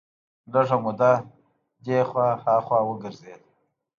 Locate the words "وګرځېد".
2.85-3.41